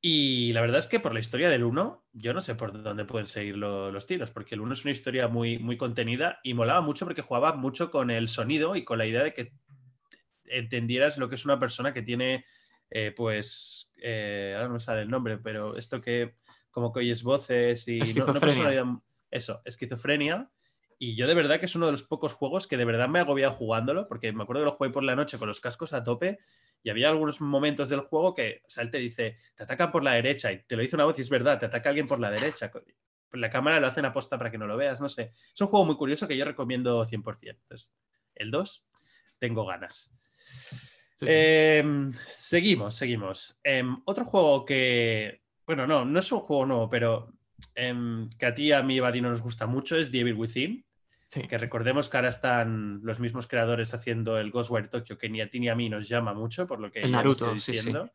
[0.02, 3.04] Y la verdad es que por la historia del 1, yo no sé por dónde
[3.04, 6.80] pueden seguir los tiros, porque el 1 es una historia muy, muy contenida y molaba
[6.80, 9.52] mucho porque jugaba mucho con el sonido y con la idea de que
[10.44, 12.46] entendieras lo que es una persona que tiene,
[12.90, 16.34] eh, pues, eh, ahora no me sale el nombre, pero esto que
[16.70, 18.00] como que oyes voces y...
[18.00, 19.00] Esquizofrenia.
[19.30, 20.50] eso, esquizofrenia.
[21.02, 23.20] Y yo de verdad que es uno de los pocos juegos que de verdad me
[23.20, 25.94] ha agobiado jugándolo, porque me acuerdo que lo jugué por la noche con los cascos
[25.94, 26.38] a tope
[26.82, 30.04] y había algunos momentos del juego que, o sea, él te dice, te atacan por
[30.04, 32.20] la derecha y te lo dice una voz y es verdad, te ataca alguien por
[32.20, 32.70] la derecha.
[33.32, 35.32] La cámara lo hacen aposta para que no lo veas, no sé.
[35.54, 37.62] Es un juego muy curioso que yo recomiendo 100%.
[37.62, 37.94] Entonces,
[38.34, 38.86] el 2,
[39.38, 40.14] tengo ganas.
[41.22, 43.58] Em, seguimos, seguimos.
[43.64, 47.32] Em, otro juego que, bueno, no, no es un juego nuevo, pero
[47.74, 50.84] em, que a ti, a mí, Badi, nos gusta mucho es Devil Within.
[51.33, 55.49] Que recordemos que ahora están los mismos creadores haciendo el Ghostwire Tokyo, que ni a
[55.49, 58.11] ti ni a mí nos llama mucho, por lo que el Naruto, diciendo.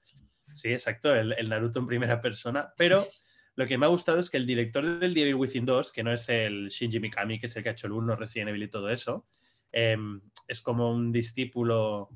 [0.52, 2.74] Sí, exacto, el, el, Naruto en primera persona.
[2.78, 3.08] Pero
[3.56, 6.12] lo que me ha gustado es que el director del Devil Within 2, que no
[6.12, 8.68] es el Shinji Mikami, que es el que ha hecho el 1, Resident Evil y
[8.68, 9.26] todo eso,
[9.72, 12.10] es como un discípulo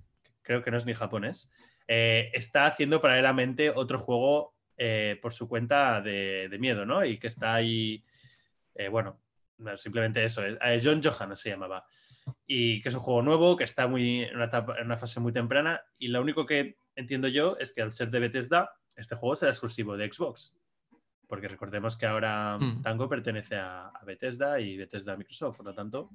[0.50, 1.52] creo que no es ni japonés,
[1.88, 7.06] eh, está haciendo paralelamente otro juego eh, por su cuenta de, miedo, ¿no?
[7.06, 8.04] Y que está ahí,
[8.74, 9.20] eh, bueno,
[9.78, 10.42] simplemente eso,
[10.84, 11.86] John Johanna se llamaba.
[12.46, 15.82] Y que es un juego nuevo, que está muy, en, una fase muy temprana.
[15.98, 19.52] Y lo único que entiendo yo es que al ser de Bethesda, este juego será
[19.52, 20.56] exclusivo de Xbox.
[21.28, 22.82] Porque recordemos que ahora mm.
[22.82, 26.10] Tango pertenece a, a Bethesda y Bethesda a Microsoft, por lo tanto.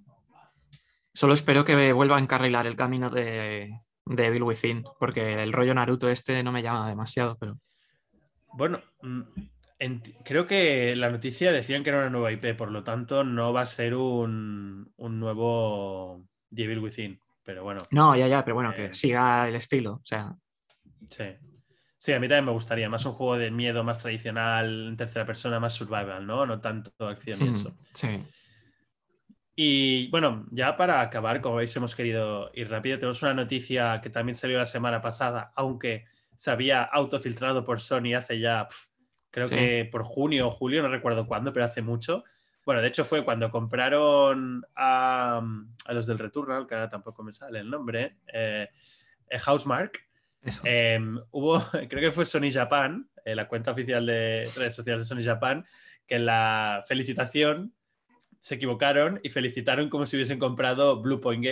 [1.12, 3.70] Solo espero que vuelva a encarrilar el camino de,
[4.04, 7.58] de Evil Within, porque el rollo Naruto este no me llama demasiado, pero...
[8.52, 9.22] Bueno, mm,
[10.24, 13.62] creo que la noticia decían que era una nueva IP, por lo tanto no va
[13.62, 17.80] a ser un, nuevo Devil Within, pero bueno.
[17.90, 20.34] No, ya, ya, pero bueno, que eh, siga el estilo, o sea...
[21.06, 21.24] Sí.
[21.98, 25.24] Sí, a mí también me gustaría, más un juego de miedo más tradicional, en tercera
[25.24, 26.44] persona, más survival, ¿no?
[26.44, 27.78] No tanto acción y hmm, eso.
[27.94, 28.08] Sí.
[29.56, 32.98] Y bueno, ya para acabar, como veis, hemos querido ir rápido.
[32.98, 36.04] Tenemos una noticia que también salió la semana pasada, aunque
[36.36, 38.66] se había autofiltrado por Sony hace ya,
[39.34, 42.22] creo que por junio o julio, no recuerdo cuándo, pero hace mucho.
[42.64, 45.42] Bueno, de hecho fue cuando compraron a,
[45.88, 48.68] los del Returnal, que ahora tampoco me sale el nombre, eh,
[49.28, 50.06] eh Housemark.
[50.62, 55.14] Em, hubo, creo que fue Sony Japan, eh, la cuenta oficial de redes sociales de
[55.14, 55.64] Sony Japan,
[56.06, 57.74] que en la felicitación
[58.38, 61.44] se equivocaron y felicitaron como si hubiesen comprado Blue Point,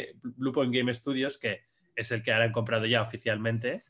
[0.73, 1.62] Game Studios, que
[1.97, 3.83] es el que ahora han comprado ya oficialmente,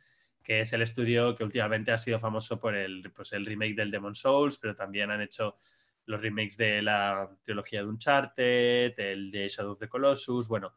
[0.43, 3.91] que es el estudio que últimamente ha sido famoso por el, pues el remake del
[3.91, 5.57] Demon Souls, pero también han hecho
[6.07, 10.75] los remakes de la trilogía de Uncharted, el de Shadow of the Colossus, bueno,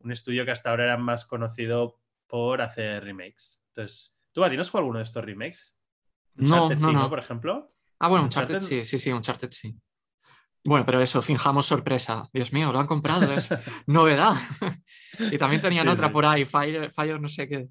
[0.00, 3.60] un estudio que hasta ahora era más conocido por hacer remakes.
[3.68, 5.78] Entonces, ¿tú, a tienes alguno de estos remakes?
[6.36, 7.08] Uncharted no, no, no.
[7.08, 7.74] por ejemplo.
[7.98, 9.74] Ah, bueno, Uncharted, sí, sí, sí, Uncharted sí.
[10.64, 12.28] Bueno, pero eso, finjamos sorpresa.
[12.32, 13.48] Dios mío, lo han comprado, es
[13.86, 14.34] novedad.
[15.18, 17.68] y también tenían otra por ahí, Fire, Fire, no sé qué.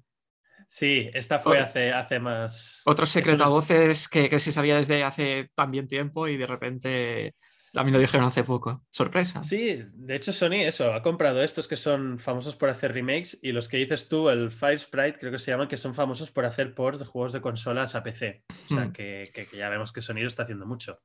[0.68, 2.82] Sí, esta fue hace, hace más.
[2.84, 7.34] Otro secreto a voces que, que se sabía desde hace también tiempo y de repente
[7.74, 8.84] a mí lo dijeron hace poco.
[8.90, 9.42] Sorpresa.
[9.42, 13.52] Sí, de hecho, Sony, eso, ha comprado estos que son famosos por hacer remakes y
[13.52, 16.44] los que dices tú, el Fire Sprite, creo que se llaman, que son famosos por
[16.44, 18.44] hacer ports de juegos de consolas a PC.
[18.48, 18.92] O sea, hmm.
[18.92, 20.98] que, que, ya vemos que Sony lo está haciendo mucho.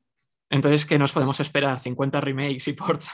[0.49, 1.79] Entonces, ¿qué nos podemos esperar?
[1.79, 3.09] ¿50 remakes y ports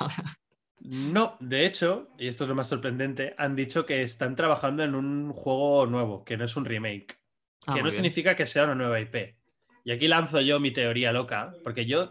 [0.82, 4.96] No, de hecho, y esto es lo más sorprendente, han dicho que están trabajando en
[4.96, 7.20] un juego nuevo, que no es un remake.
[7.68, 9.36] Ah, que no significa que sea una nueva IP.
[9.84, 12.10] Y aquí lanzo yo mi teoría loca, porque yo, o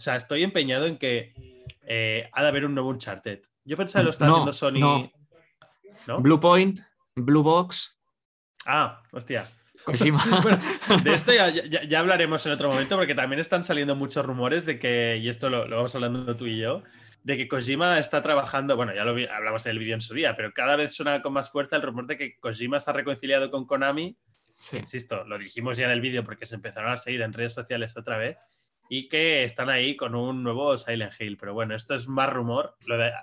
[0.00, 1.32] sea, estoy empeñado en que
[1.82, 3.40] eh, ha de haber un nuevo Uncharted.
[3.64, 5.10] Yo pensaba que lo está haciendo Sony.
[6.06, 6.20] No.
[6.20, 6.80] Blue Point,
[7.14, 7.98] Blue Box.
[8.66, 9.44] Ah, hostia.
[11.02, 15.18] de esto ya, hablaremos en otro momento porque también están saliendo muchos rumores de que,
[15.20, 16.82] y esto lo, vamos hablando tú y yo,
[17.24, 20.34] de que Kojima está trabajando, bueno, ya lo hablamos en el vídeo en su día,
[20.36, 23.50] pero cada vez suena con más fuerza el rumor de que Kojima se ha reconciliado
[23.50, 24.16] con Konami.
[24.54, 24.78] Sí.
[24.78, 27.96] Insisto, lo dijimos ya en el vídeo porque se empezaron a seguir en redes sociales
[27.96, 28.36] otra vez
[28.94, 31.38] y que están ahí con un nuevo Silent Hill.
[31.38, 32.76] Pero bueno, esto es más rumor.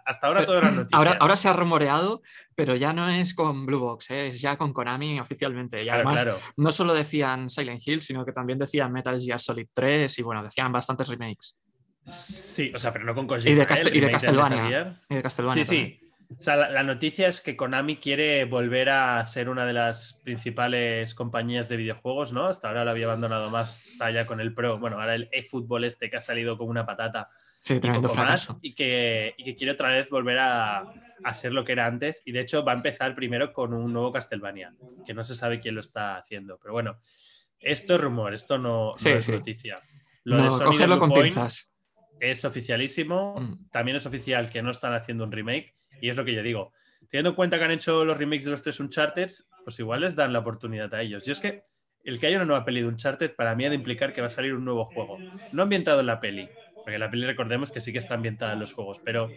[0.03, 0.97] hasta ahora todo era noticia.
[0.97, 2.23] Ahora, ahora se ha rumoreado,
[2.55, 4.27] pero ya no es con Blue Box, ¿eh?
[4.29, 5.83] es ya con Konami oficialmente.
[5.83, 6.25] Y además,
[6.57, 10.41] no solo decían Silent Hill, sino que también decían Metal Gear Solid 3 y bueno,
[10.41, 11.55] decían bastantes remakes.
[12.09, 13.49] Sí, o sea, pero no con Kojima.
[13.51, 13.67] Y de, ¿eh?
[13.67, 15.01] Castel- El y de Castlevania.
[15.09, 15.65] Y de Castlevania.
[15.65, 15.99] Sí, también.
[15.99, 16.05] sí.
[16.37, 20.21] O sea, la, la noticia es que Konami quiere volver a ser una de las
[20.23, 22.45] principales compañías de videojuegos, ¿no?
[22.45, 24.77] Hasta ahora lo había abandonado más, está ya con el Pro.
[24.77, 27.29] Bueno, ahora el eFootball este que ha salido como una patata
[27.61, 30.83] Sí, y tremendo más, y que, y que quiere otra vez volver a,
[31.23, 32.21] a ser lo que era antes.
[32.25, 34.71] Y de hecho va a empezar primero con un nuevo Castlevania,
[35.07, 36.59] que no se sabe quién lo está haciendo.
[36.61, 36.99] Pero bueno,
[37.59, 39.31] esto es rumor, esto no, es sí.
[39.31, 39.81] noticia.
[40.25, 41.71] Lo No, de cogerlo con Point pinzas.
[42.19, 43.39] Es oficialísimo.
[43.39, 43.69] Mm.
[43.71, 45.75] También es oficial que no están haciendo un remake.
[46.01, 46.73] Y es lo que yo digo.
[47.09, 49.29] Teniendo en cuenta que han hecho los remakes de los tres Uncharted,
[49.63, 51.25] pues igual les dan la oportunidad a ellos.
[51.25, 51.63] Yo es que
[52.03, 54.27] el que haya una nueva peli de Uncharted para mí ha de implicar que va
[54.27, 55.17] a salir un nuevo juego.
[55.51, 58.59] No ambientado en la peli, porque la peli recordemos que sí que está ambientada en
[58.59, 59.29] los juegos, pero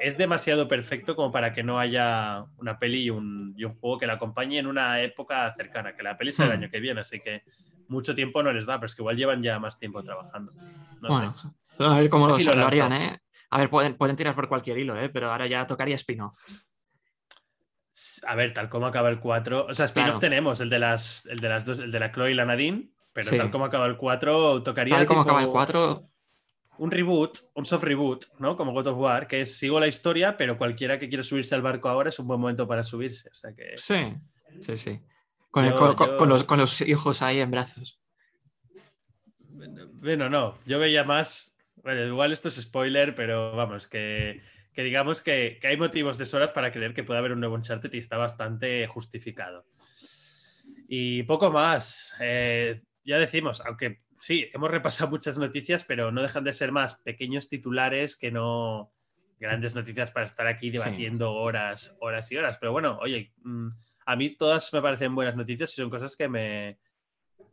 [0.00, 3.98] es demasiado perfecto como para que no haya una peli y un, y un juego
[3.98, 6.54] que la acompañe en una época cercana, que la peli sea el Hmm.
[6.54, 7.42] año que viene, así que
[7.88, 10.52] mucho tiempo no les da, pero es que igual llevan ya más tiempo trabajando.
[11.00, 11.48] No bueno, sé.
[11.78, 13.18] A ver cómo lo, lo harían, ¿eh?
[13.50, 15.08] A ver, pueden, pueden tirar por cualquier hilo, ¿eh?
[15.08, 16.36] Pero ahora ya tocaría spin-off.
[18.26, 19.66] A ver, tal como acaba el 4.
[19.66, 20.20] O sea, spin-off Claro.
[20.20, 22.90] tenemos, el de las, el de las dos, el de la Chloe y la Nadine,
[23.12, 23.36] pero Sí.
[23.38, 24.96] tal como acaba el 4, tocaría.
[24.96, 26.10] Tal como tipo acaba el 4,
[26.78, 28.54] Un reboot, un soft reboot, ¿no?
[28.54, 31.62] Como God of War, que es sigo la historia, pero cualquiera que quiera subirse al
[31.62, 33.30] barco ahora es un buen momento para subirse.
[33.30, 33.72] O sea que.
[33.76, 34.14] sí,
[34.60, 35.00] sí, sí.
[35.50, 37.98] Con, el- Yo- con- con- yo- con los, con los hijos ahí en brazos.
[39.48, 41.55] Bueno, no, yo veía más.
[41.86, 46.24] Bueno, igual esto es spoiler, pero vamos, que, que digamos que, que hay motivos de
[46.24, 49.64] sobras para creer que puede haber un nuevo Uncharted y está bastante justificado.
[50.88, 52.16] Y poco más.
[52.18, 56.96] Eh, ya decimos, aunque sí, hemos repasado muchas noticias, pero no dejan de ser más
[56.96, 58.90] pequeños titulares que no
[59.38, 60.78] grandes noticias para estar aquí Sí.
[60.78, 62.58] debatiendo horas, horas y horas.
[62.58, 63.68] Pero bueno, oye, mm,
[64.06, 66.80] a mí todas me parecen buenas noticias y son cosas que me,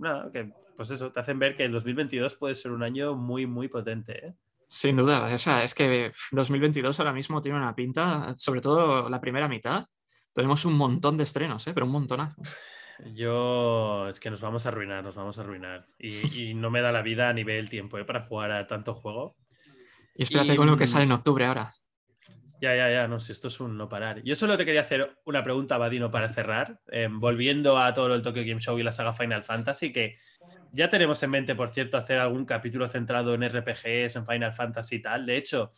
[0.04, 3.46] nada, que pues eso, te hacen ver que el 2022 puede ser un año muy,
[3.46, 4.28] muy potente.
[4.28, 4.34] ¿eh?
[4.68, 9.22] Sin duda, o sea, es que 2022 ahora mismo tiene una pinta, sobre todo la
[9.22, 9.86] primera mitad.
[10.34, 11.74] Tenemos un montón de estrenos, ¿eh?
[11.74, 12.42] pero un montonazo.
[13.14, 15.86] Yo es que nos vamos a arruinar, nos vamos a arruinar.
[15.98, 18.06] Y, y no me da la vida ni ve el tiempo ¿eh?
[18.06, 19.36] para jugar a tanto juego.
[20.16, 21.72] Y espérate Y, con lo que mm, sale en octubre ahora.
[22.64, 24.24] Ya, ya, ya, no sé, esto es un no parar.
[24.24, 28.22] Yo solo te quería hacer una pregunta, Vadino, para cerrar, eh, volviendo a todo el
[28.22, 30.16] Tokyo Game Show y la saga Final Fantasy, que
[30.72, 34.96] ya tenemos en mente, por cierto, hacer algún capítulo centrado en RPGs, en Final Fantasy
[34.96, 35.26] y tal.
[35.26, 35.74] De hecho,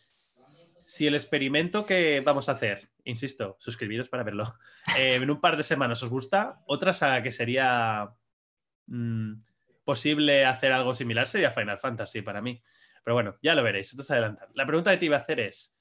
[0.77, 4.53] si el experimento que vamos a hacer, insisto, suscribiros para verlo,
[4.99, 8.11] eh, en un par de semanas os gusta, otra saga que sería
[8.85, 9.33] mm,
[9.83, 12.61] posible hacer algo similar sería Final Fantasy para mí.
[13.03, 14.49] Pero bueno, ya lo veréis, esto es adelantar.
[14.53, 15.79] La pregunta que te iba a hacer es,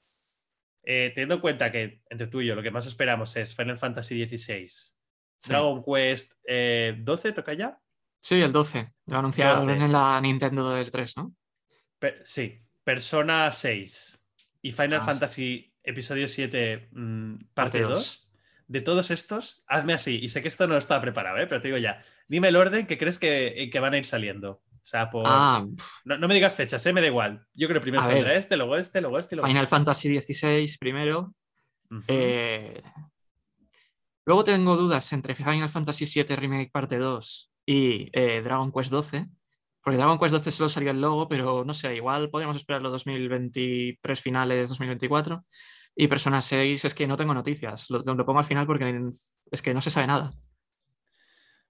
[0.85, 3.77] eh, teniendo en cuenta que entre tú y yo lo que más esperamos es Final
[3.77, 4.67] Fantasy XVI,
[5.37, 5.49] Sí.
[5.51, 7.77] Dragon Quest eh, 12, ¿toca ya?
[8.21, 8.91] Sí, el 12.
[9.07, 9.83] Lo anunciaron 12.
[9.85, 11.35] en la Nintendo del 3, ¿no?
[11.99, 14.25] Per- sí, Persona 6
[14.61, 17.89] y Final Ah, Fantasy Episodio 7 mm, parte Parte 2.
[17.89, 18.31] dos.
[18.67, 20.17] De todos estos, hazme así.
[20.19, 21.45] Y sé que esto no estaba preparado, ¿eh?
[21.45, 22.01] pero te digo ya.
[22.27, 24.63] Dime el orden que crees que, que van a ir saliendo.
[24.85, 25.23] O sea, por...
[25.25, 25.65] Ah,
[26.03, 26.93] no, no me digas fechas, ¿eh?
[26.93, 27.43] me da igual.
[27.55, 28.37] Yo creo que primero saldrá ver.
[28.37, 29.35] este, luego este, luego este.
[29.35, 29.75] Luego Final este.
[29.75, 31.33] Fantasy XVI primero.
[32.07, 32.83] Eh,
[34.25, 39.27] Luego tengo dudas entre Final Fantasy VII Remake Parte 2 y eh, Dragon Quest 12.
[39.81, 44.21] Porque Dragon Quest 12 solo salió el logo, pero no sé, igual podríamos esperarlo 2023
[44.21, 45.45] finales, 2024.
[45.95, 47.89] Y Persona 6 es que no tengo noticias.
[47.89, 49.11] Lo, lo pongo al final porque
[49.51, 50.31] es que no se sabe nada.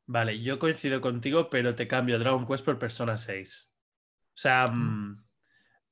[0.07, 3.71] Vale, yo coincido contigo, pero te cambio Dragon Quest por Persona 6.
[4.29, 5.23] O sea, mm,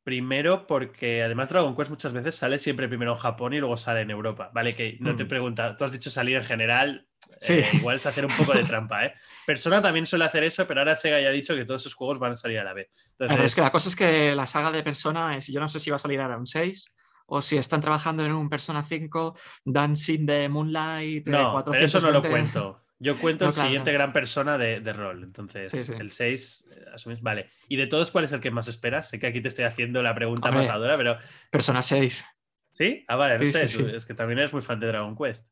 [0.04, 4.02] primero porque además Dragon Quest muchas veces sale siempre primero en Japón y luego sale
[4.02, 4.52] en Europa.
[4.54, 5.28] Vale, que no te Mm.
[5.28, 7.08] pregunta, tú has dicho salir en general,
[7.40, 7.54] Sí.
[7.54, 9.14] eh, igual es hacer un poco de trampa, ¿eh?
[9.48, 12.20] Persona también suele hacer eso, pero ahora Sega ya ha dicho que todos sus juegos
[12.20, 12.90] van a salir a la vez.
[13.18, 15.68] Pero Entonces, es que la cosa es que la saga de Persona es, yo no
[15.70, 16.94] sé si va a salir ahora un 6
[17.26, 22.02] o si están trabajando en un Persona 5, Dancing de Moonlight, eh, no, pero eso
[22.02, 22.30] no lo 420.
[22.30, 22.83] cuento.
[23.00, 25.24] Yo cuento No, el claro, siguiente gran persona de, de rol.
[25.24, 25.94] Entonces, Sí, sí.
[26.00, 27.22] el 6, eh, asumís.
[27.22, 27.50] Vale.
[27.68, 29.10] ¿Y de todos cuál es el que más esperas?
[29.10, 30.66] Sé que aquí te estoy haciendo la pregunta Hombre.
[30.68, 31.18] matadora, pero
[31.52, 32.26] Persona 6
[32.72, 33.04] ¿Sí?
[33.08, 35.48] Ah, vale, no Sí, sé, tú- es que también eres muy fan de Dragon Quest.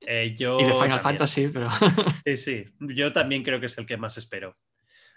[0.00, 1.00] Eh, yo y de Final también.
[1.00, 1.68] Fantasy, pero
[2.26, 4.58] Sí, sí, yo también creo que es el que más espero.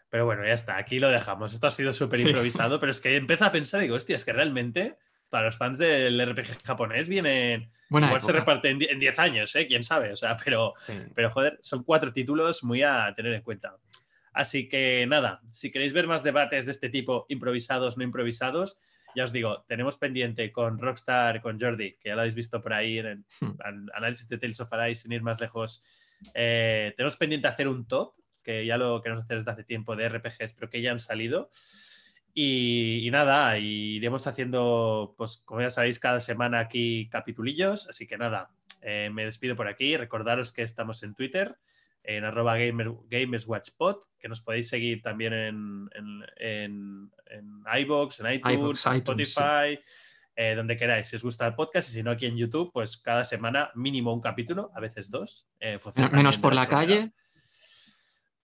[0.10, 1.54] Pero bueno, ya está, aquí lo dejamos.
[1.54, 4.26] Esto ha sido súper improvisado, pero es que empiezo a pensar y digo, hostia, es
[4.26, 4.98] que realmente
[5.30, 7.72] para los fans del RPG japonés vienen...
[7.90, 8.60] buena igual se época.
[8.64, 9.68] en die- en 10 años, ¿eh?
[9.68, 10.12] ¿Quién sabe?
[10.12, 10.94] O sea, pero, Sí.
[11.16, 13.76] pero joder, son cuatro títulos muy a tener en cuenta.
[14.34, 18.80] Así que nada, si queréis ver más debates de este tipo, improvisados, no improvisados,
[19.16, 22.74] ya os digo, tenemos pendiente con Rockstar, con Jordi, que ya lo habéis visto por
[22.74, 23.56] ahí en el Hmm.
[23.64, 25.84] an- análisis de Tales of Arise, sin ir más lejos.
[26.34, 28.14] eh, tenemos pendiente hacer un top,
[28.44, 31.50] que ya lo queremos hacer desde hace tiempo, de RPGs, pero que ya han salido.
[32.34, 37.90] Y, nada, iremos haciendo, pues como ya sabéis, cada semana aquí capitulillos.
[37.90, 39.98] Así que nada, eh, me despido por aquí.
[39.98, 41.58] Recordaros que estamos en Twitter,
[42.04, 48.86] en arroba gamerswatchpod, que nos podéis seguir también en, en, en, en iVoox, en iTunes,
[48.86, 49.80] Spotify.
[50.42, 52.96] Eh, donde queráis, si os gusta el podcast y si no aquí en YouTube, pues
[52.96, 55.50] cada semana mínimo un capítulo, a veces dos.
[55.60, 55.78] Eh,
[56.14, 57.12] menos por la calle.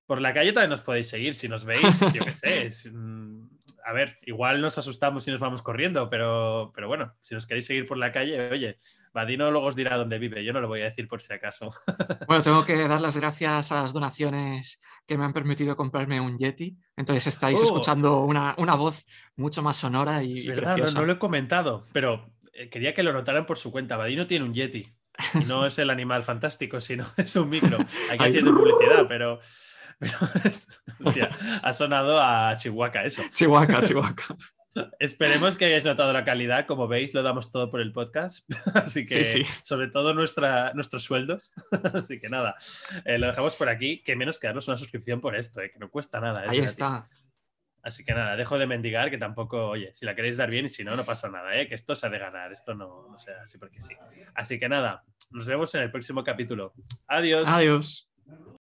[0.06, 2.69] Por la calle también nos podéis seguir, si nos veis, yo qué sé.
[2.91, 3.48] Mm,
[3.86, 7.67] a ver, igual nos asustamos y nos vamos corriendo, pero, pero bueno, si nos queréis
[7.67, 8.78] seguir por la calle, oye,
[9.13, 11.71] Vadino luego os dirá dónde vive, yo no lo voy a decir por si acaso.
[12.28, 16.39] Bueno, tengo que dar las gracias a las donaciones que me han permitido comprarme un
[16.39, 17.63] Yeti, entonces estáis oh.
[17.65, 20.39] escuchando una, voz mucho más sonora y...
[20.39, 23.98] Es verdad, no, lo he comentado, pero eh, quería que lo notaran por su cuenta.
[23.98, 24.88] Vadino tiene un Yeti
[25.36, 27.78] y no es el animal fantástico, sino es un micro.
[28.10, 29.39] Aquí haciendo publicidad, pero...
[31.13, 31.29] Pero
[31.62, 33.21] ha sonado a Chihuahua eso.
[33.34, 34.15] Chihuahua, Chihuahua.
[34.99, 36.65] Esperemos que hayáis notado la calidad.
[36.65, 38.49] Como veis, lo damos todo por el podcast.
[38.75, 41.53] Así que, sobre todo nuestra, nuestros sueldos.
[41.93, 42.55] Así que nada,
[43.05, 44.01] eh, lo dejamos por aquí.
[44.03, 46.45] Que menos que darnos una suscripción por esto, eh, que no cuesta nada.
[46.49, 47.08] Ahí está.
[47.81, 50.69] Así que nada, dejo de mendigar, que tampoco, oye, si la queréis dar bien y
[50.69, 51.67] si no, no pasa nada, ¿eh?
[51.67, 53.93] que esto se ha de ganar, esto no, no sea así porque sí.
[54.34, 56.73] Así que nada, nos vemos en el próximo capítulo.
[57.05, 57.47] Adiós.
[57.47, 58.10] Adiós.